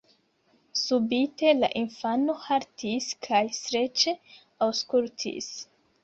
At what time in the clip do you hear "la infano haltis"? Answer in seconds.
1.57-3.09